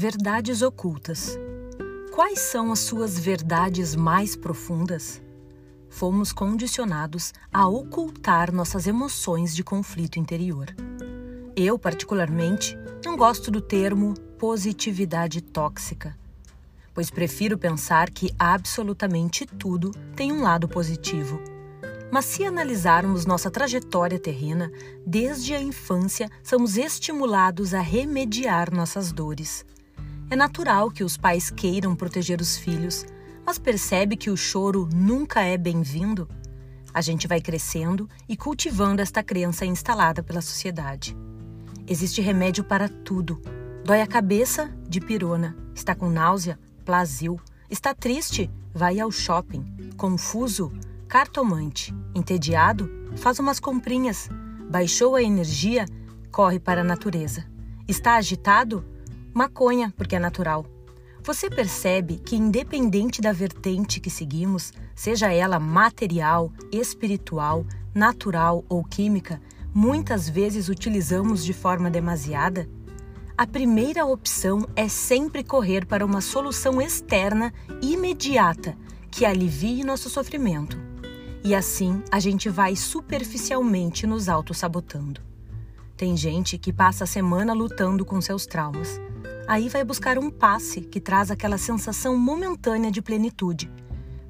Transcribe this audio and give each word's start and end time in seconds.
Verdades 0.00 0.62
ocultas. 0.62 1.36
Quais 2.14 2.38
são 2.38 2.70
as 2.70 2.78
suas 2.78 3.18
verdades 3.18 3.96
mais 3.96 4.36
profundas? 4.36 5.20
Fomos 5.90 6.32
condicionados 6.32 7.34
a 7.52 7.66
ocultar 7.66 8.52
nossas 8.52 8.86
emoções 8.86 9.52
de 9.56 9.64
conflito 9.64 10.16
interior. 10.16 10.72
Eu, 11.56 11.76
particularmente, 11.76 12.78
não 13.04 13.16
gosto 13.16 13.50
do 13.50 13.60
termo 13.60 14.14
positividade 14.38 15.40
tóxica, 15.40 16.16
pois 16.94 17.10
prefiro 17.10 17.58
pensar 17.58 18.08
que 18.08 18.32
absolutamente 18.38 19.46
tudo 19.46 19.90
tem 20.14 20.30
um 20.30 20.42
lado 20.42 20.68
positivo 20.68 21.42
mas 22.10 22.24
se 22.24 22.42
analisarmos 22.42 23.26
nossa 23.26 23.50
trajetória 23.50 24.18
terrena, 24.18 24.72
desde 25.06 25.52
a 25.52 25.60
infância 25.60 26.30
somos 26.42 26.78
estimulados 26.78 27.74
a 27.74 27.80
remediar 27.80 28.74
nossas 28.74 29.12
dores. 29.12 29.62
É 30.30 30.36
natural 30.36 30.90
que 30.90 31.02
os 31.02 31.16
pais 31.16 31.50
queiram 31.50 31.96
proteger 31.96 32.38
os 32.38 32.58
filhos, 32.58 33.06
mas 33.46 33.58
percebe 33.58 34.14
que 34.14 34.28
o 34.28 34.36
choro 34.36 34.86
nunca 34.92 35.40
é 35.40 35.56
bem-vindo? 35.56 36.28
A 36.92 37.00
gente 37.00 37.26
vai 37.26 37.40
crescendo 37.40 38.06
e 38.28 38.36
cultivando 38.36 39.00
esta 39.00 39.22
crença 39.22 39.64
instalada 39.64 40.22
pela 40.22 40.42
sociedade. 40.42 41.16
Existe 41.86 42.20
remédio 42.20 42.62
para 42.62 42.90
tudo. 42.90 43.40
Dói 43.82 44.02
a 44.02 44.06
cabeça? 44.06 44.70
De 44.86 45.00
pirona. 45.00 45.56
Está 45.74 45.94
com 45.94 46.10
náusea? 46.10 46.58
Plasil. 46.84 47.40
Está 47.70 47.94
triste? 47.94 48.50
Vai 48.74 49.00
ao 49.00 49.10
shopping. 49.10 49.64
Confuso? 49.96 50.70
Cartomante, 51.08 51.94
entediado, 52.14 52.90
faz 53.16 53.38
umas 53.38 53.58
comprinhas. 53.58 54.28
Baixou 54.70 55.16
a 55.16 55.22
energia, 55.22 55.86
corre 56.30 56.60
para 56.60 56.82
a 56.82 56.84
natureza. 56.84 57.46
Está 57.88 58.16
agitado? 58.16 58.84
Maconha, 59.34 59.92
porque 59.96 60.16
é 60.16 60.18
natural. 60.18 60.66
Você 61.22 61.50
percebe 61.50 62.16
que, 62.16 62.36
independente 62.36 63.20
da 63.20 63.32
vertente 63.32 64.00
que 64.00 64.10
seguimos, 64.10 64.72
seja 64.94 65.32
ela 65.32 65.58
material, 65.58 66.50
espiritual, 66.72 67.66
natural 67.94 68.64
ou 68.68 68.82
química, 68.84 69.40
muitas 69.74 70.28
vezes 70.28 70.68
utilizamos 70.68 71.44
de 71.44 71.52
forma 71.52 71.90
demasiada? 71.90 72.68
A 73.36 73.46
primeira 73.46 74.04
opção 74.04 74.66
é 74.74 74.88
sempre 74.88 75.44
correr 75.44 75.86
para 75.86 76.04
uma 76.04 76.20
solução 76.20 76.80
externa 76.80 77.52
imediata 77.82 78.76
que 79.10 79.24
alivie 79.24 79.84
nosso 79.84 80.08
sofrimento. 80.08 80.76
E 81.44 81.54
assim 81.54 82.02
a 82.10 82.18
gente 82.18 82.48
vai 82.48 82.74
superficialmente 82.74 84.06
nos 84.06 84.28
auto-sabotando. 84.28 85.20
Tem 85.96 86.16
gente 86.16 86.58
que 86.58 86.72
passa 86.72 87.04
a 87.04 87.06
semana 87.06 87.52
lutando 87.52 88.04
com 88.04 88.20
seus 88.20 88.46
traumas. 88.46 89.00
Aí 89.48 89.70
vai 89.70 89.82
buscar 89.82 90.18
um 90.18 90.30
passe 90.30 90.82
que 90.82 91.00
traz 91.00 91.30
aquela 91.30 91.56
sensação 91.56 92.14
momentânea 92.18 92.90
de 92.90 93.00
plenitude. 93.00 93.72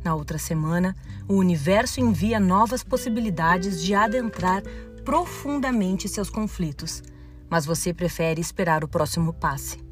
Na 0.05 0.14
outra 0.14 0.38
semana, 0.38 0.94
o 1.27 1.34
universo 1.34 1.98
envia 1.98 2.38
novas 2.38 2.84
possibilidades 2.84 3.83
de 3.83 3.94
adentrar 3.94 4.62
profundamente 5.05 6.08
seus 6.08 6.30
conflitos, 6.30 7.02
mas 7.50 7.66
você 7.66 7.92
prefere 7.92 8.41
esperar 8.41 8.84
o 8.84 8.88
próximo 8.88 9.33
passe. 9.33 9.83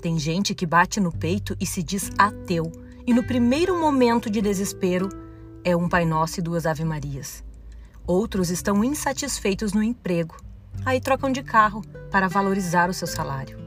Tem 0.00 0.18
gente 0.18 0.54
que 0.54 0.64
bate 0.64 1.00
no 1.00 1.12
peito 1.12 1.54
e 1.60 1.66
se 1.66 1.82
diz 1.82 2.10
ateu, 2.16 2.72
e 3.06 3.12
no 3.12 3.22
primeiro 3.22 3.78
momento 3.78 4.30
de 4.30 4.40
desespero 4.40 5.10
é 5.62 5.76
um 5.76 5.86
Pai 5.86 6.06
Nosso 6.06 6.40
e 6.40 6.42
duas 6.42 6.64
Ave 6.64 6.82
Marias. 6.82 7.44
Outros 8.06 8.48
estão 8.48 8.82
insatisfeitos 8.82 9.74
no 9.74 9.82
emprego, 9.82 10.34
aí 10.82 10.98
trocam 10.98 11.30
de 11.30 11.42
carro 11.42 11.82
para 12.10 12.26
valorizar 12.26 12.88
o 12.88 12.94
seu 12.94 13.06
salário. 13.06 13.61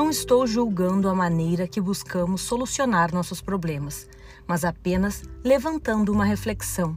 Não 0.00 0.08
estou 0.08 0.46
julgando 0.46 1.10
a 1.10 1.14
maneira 1.14 1.68
que 1.68 1.78
buscamos 1.78 2.40
solucionar 2.40 3.12
nossos 3.12 3.42
problemas, 3.42 4.08
mas 4.46 4.64
apenas 4.64 5.22
levantando 5.44 6.10
uma 6.10 6.24
reflexão. 6.24 6.96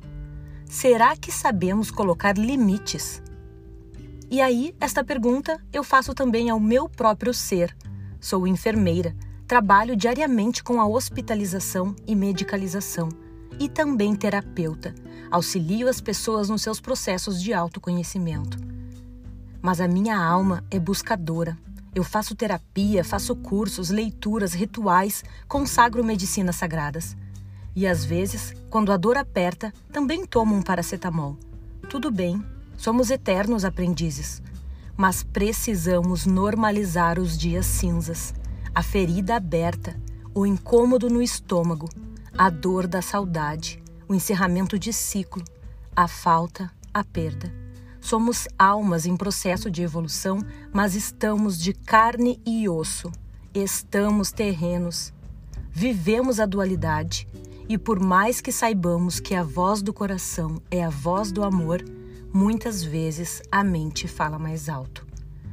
Será 0.65 1.13
que 1.17 1.29
sabemos 1.29 1.91
colocar 1.91 2.37
limites? 2.37 3.21
E 4.31 4.39
aí, 4.39 4.73
esta 4.79 5.03
pergunta 5.03 5.61
eu 5.73 5.83
faço 5.83 6.13
também 6.13 6.49
ao 6.49 6.61
meu 6.61 6.87
próprio 6.87 7.33
ser. 7.33 7.75
Sou 8.21 8.47
enfermeira, 8.47 9.13
trabalho 9.45 9.97
diariamente 9.97 10.63
com 10.63 10.79
a 10.79 10.87
hospitalização 10.87 11.93
e 12.07 12.15
medicalização 12.15 13.09
e 13.59 13.67
também 13.67 14.15
terapeuta. 14.15 14.95
Auxilio 15.29 15.89
as 15.89 15.99
pessoas 15.99 16.47
nos 16.47 16.61
seus 16.61 16.79
processos 16.79 17.43
de 17.43 17.53
autoconhecimento. 17.53 18.57
Mas 19.61 19.81
a 19.81 19.89
minha 19.89 20.17
alma 20.17 20.63
é 20.71 20.79
buscadora. 20.79 21.57
Eu 21.95 22.03
faço 22.03 22.33
terapia, 22.35 23.03
faço 23.03 23.35
cursos, 23.35 23.89
leituras, 23.89 24.53
rituais, 24.53 25.23
consagro 25.47 26.03
medicinas 26.03 26.55
sagradas. 26.55 27.15
E 27.75 27.85
às 27.85 28.03
vezes, 28.03 28.53
quando 28.69 28.91
a 28.91 28.97
dor 28.97 29.15
aperta, 29.15 29.71
também 29.91 30.25
tomo 30.25 30.55
um 30.55 30.61
paracetamol. 30.61 31.37
Tudo 31.89 32.09
bem, 32.09 32.43
somos 32.75 33.11
eternos 33.11 33.63
aprendizes. 33.63 34.41
Mas 34.97 35.23
precisamos 35.23 36.25
normalizar 36.25 37.19
os 37.19 37.37
dias 37.37 37.65
cinzas, 37.65 38.33
a 38.73 38.81
ferida 38.81 39.35
aberta, 39.35 39.95
o 40.33 40.45
incômodo 40.45 41.09
no 41.09 41.21
estômago, 41.21 41.89
a 42.35 42.49
dor 42.49 42.87
da 42.87 43.01
saudade, 43.01 43.81
o 44.07 44.15
encerramento 44.15 44.79
de 44.79 44.91
ciclo, 44.91 45.43
a 45.95 46.07
falta, 46.07 46.71
a 46.91 47.03
perda. 47.03 47.62
Somos 48.03 48.49
almas 48.59 49.05
em 49.05 49.15
processo 49.15 49.71
de 49.71 49.81
evolução, 49.81 50.39
mas 50.73 50.93
estamos 50.93 51.57
de 51.57 51.71
carne 51.71 52.37
e 52.45 52.67
osso. 52.67 53.09
Estamos 53.53 54.29
terrenos. 54.29 55.13
Vivemos 55.71 56.37
a 56.37 56.45
dualidade 56.45 57.25
e, 57.69 57.77
por 57.77 58.01
mais 58.01 58.41
que 58.41 58.51
saibamos 58.51 59.21
que 59.21 59.33
a 59.33 59.41
voz 59.41 59.81
do 59.81 59.93
coração 59.93 60.61
é 60.69 60.83
a 60.83 60.89
voz 60.89 61.31
do 61.31 61.45
amor, 61.45 61.81
muitas 62.33 62.83
vezes 62.83 63.41
a 63.49 63.63
mente 63.63 64.05
fala 64.05 64.37
mais 64.37 64.67
alto. 64.67 65.07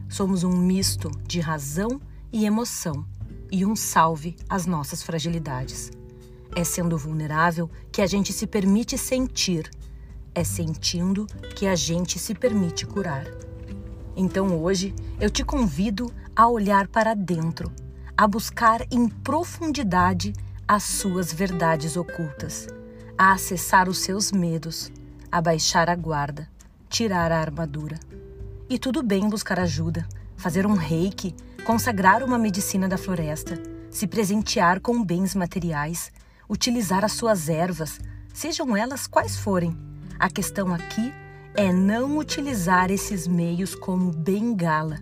Somos 0.09 0.43
um 0.43 0.51
misto 0.51 1.09
de 1.25 1.39
razão 1.39 2.01
e 2.33 2.47
emoção 2.47 3.07
e 3.49 3.65
um 3.65 3.77
salve 3.77 4.35
às 4.49 4.67
nossas 4.67 5.05
fragilidades. 5.05 5.93
É 6.57 6.65
sendo 6.65 6.99
vulnerável 6.99 7.71
que 7.93 8.03
a 8.03 8.09
gente 8.09 8.33
se 8.33 8.45
permite 8.45 8.99
sentir. 8.99 9.71
É 10.35 10.45
sentindo 10.45 11.27
que 11.57 11.67
a 11.67 11.75
gente 11.75 12.19
se 12.19 12.35
permite 12.35 12.87
curar. 12.87 13.27
Então 14.17 14.63
hoje 14.63 14.95
eu 15.21 15.29
te 15.29 15.45
convido 15.45 16.13
a 16.37 16.47
olhar 16.47 16.87
para 16.87 17.15
dentro, 17.15 17.73
a 18.17 18.29
buscar 18.29 18.87
em 18.93 19.09
profundidade 19.09 20.33
as 20.69 20.85
suas 20.85 21.33
verdades 21.33 21.97
ocultas, 21.97 22.69
a 23.19 23.33
acessar 23.33 23.89
os 23.89 23.99
seus 23.99 24.31
medos, 24.31 24.93
a 25.33 25.41
baixar 25.41 25.91
a 25.91 25.97
guarda, 25.97 26.49
tirar 26.89 27.33
a 27.33 27.41
armadura. 27.41 27.99
E 28.69 28.79
tudo 28.79 29.03
bem 29.03 29.29
buscar 29.29 29.59
ajuda, 29.59 30.07
fazer 30.37 30.65
um 30.65 30.75
reiki, 30.75 31.35
consagrar 31.65 32.23
uma 32.23 32.39
medicina 32.39 32.89
da 32.89 32.97
floresta, 32.97 33.61
se 33.91 34.07
presentear 34.07 34.81
com 34.81 35.05
bens 35.05 35.35
materiais, 35.35 36.13
utilizar 36.49 37.05
as 37.05 37.13
suas 37.13 37.49
ervas, 37.49 37.99
sejam 38.33 38.77
elas 38.77 39.09
quais 39.09 39.37
forem. 39.37 39.90
A 40.21 40.29
questão 40.29 40.75
aqui 40.75 41.15
é 41.55 41.73
não 41.73 42.19
utilizar 42.19 42.91
esses 42.91 43.27
meios 43.27 43.75
como 43.75 44.11
bengala. 44.11 44.99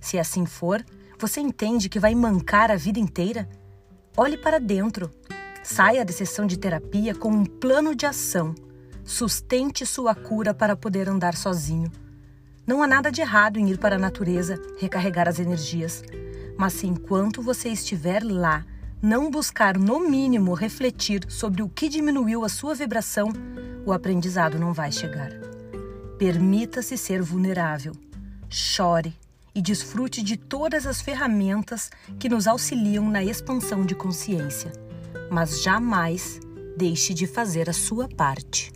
Se 0.00 0.18
assim 0.18 0.46
for, 0.46 0.82
você 1.18 1.38
entende 1.38 1.90
que 1.90 2.00
vai 2.00 2.14
mancar 2.14 2.70
a 2.70 2.76
vida 2.76 2.98
inteira? 2.98 3.46
Olhe 4.16 4.38
para 4.38 4.58
dentro. 4.58 5.10
Saia 5.62 6.02
da 6.02 6.14
sessão 6.14 6.46
de 6.46 6.58
terapia 6.58 7.14
com 7.14 7.28
um 7.28 7.44
plano 7.44 7.94
de 7.94 8.06
ação. 8.06 8.54
Sustente 9.04 9.84
sua 9.84 10.14
cura 10.14 10.54
para 10.54 10.74
poder 10.74 11.10
andar 11.10 11.36
sozinho. 11.36 11.92
Não 12.66 12.82
há 12.82 12.86
nada 12.86 13.12
de 13.12 13.20
errado 13.20 13.58
em 13.58 13.68
ir 13.68 13.76
para 13.76 13.96
a 13.96 13.98
natureza 13.98 14.58
recarregar 14.78 15.28
as 15.28 15.38
energias, 15.38 16.02
mas 16.56 16.72
se 16.72 16.86
enquanto 16.86 17.42
você 17.42 17.68
estiver 17.68 18.24
lá 18.24 18.64
não 19.02 19.30
buscar, 19.30 19.76
no 19.76 20.00
mínimo, 20.00 20.54
refletir 20.54 21.26
sobre 21.28 21.62
o 21.62 21.68
que 21.68 21.90
diminuiu 21.90 22.42
a 22.42 22.48
sua 22.48 22.74
vibração, 22.74 23.30
o 23.86 23.92
aprendizado 23.92 24.58
não 24.58 24.72
vai 24.72 24.90
chegar. 24.90 25.30
Permita-se 26.18 26.96
ser 26.96 27.22
vulnerável. 27.22 27.92
Chore 28.48 29.14
e 29.54 29.62
desfrute 29.62 30.22
de 30.22 30.36
todas 30.36 30.86
as 30.86 31.00
ferramentas 31.00 31.90
que 32.18 32.28
nos 32.28 32.46
auxiliam 32.46 33.08
na 33.08 33.22
expansão 33.22 33.84
de 33.84 33.94
consciência, 33.94 34.72
mas 35.30 35.62
jamais 35.62 36.40
deixe 36.76 37.14
de 37.14 37.26
fazer 37.26 37.70
a 37.70 37.72
sua 37.72 38.08
parte. 38.08 38.73